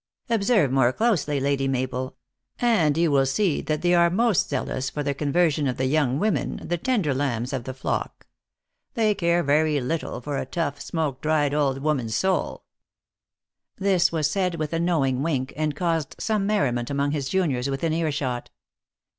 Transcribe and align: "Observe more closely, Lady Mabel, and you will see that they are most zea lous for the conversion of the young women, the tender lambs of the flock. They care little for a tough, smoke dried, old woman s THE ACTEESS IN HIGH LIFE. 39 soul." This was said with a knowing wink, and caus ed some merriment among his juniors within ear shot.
"Observe 0.31 0.71
more 0.71 0.91
closely, 0.91 1.39
Lady 1.39 1.67
Mabel, 1.67 2.15
and 2.57 2.97
you 2.97 3.11
will 3.11 3.27
see 3.27 3.61
that 3.61 3.83
they 3.83 3.93
are 3.93 4.09
most 4.09 4.49
zea 4.49 4.61
lous 4.61 4.89
for 4.89 5.03
the 5.03 5.13
conversion 5.13 5.67
of 5.67 5.77
the 5.77 5.85
young 5.85 6.17
women, 6.17 6.59
the 6.67 6.79
tender 6.79 7.13
lambs 7.13 7.53
of 7.53 7.65
the 7.65 7.73
flock. 7.75 8.25
They 8.95 9.13
care 9.13 9.43
little 9.43 10.19
for 10.19 10.39
a 10.39 10.45
tough, 10.47 10.81
smoke 10.81 11.21
dried, 11.21 11.53
old 11.53 11.83
woman 11.83 12.07
s 12.07 12.19
THE 12.19 12.27
ACTEESS 12.29 12.41
IN 12.41 12.45
HIGH 12.47 12.49
LIFE. 12.49 13.77
39 13.77 13.89
soul." 13.91 13.91
This 13.93 14.11
was 14.11 14.31
said 14.31 14.55
with 14.55 14.73
a 14.73 14.79
knowing 14.79 15.21
wink, 15.21 15.53
and 15.55 15.75
caus 15.75 16.05
ed 16.07 16.15
some 16.17 16.47
merriment 16.47 16.89
among 16.89 17.11
his 17.11 17.29
juniors 17.29 17.69
within 17.69 17.93
ear 17.93 18.11
shot. 18.11 18.49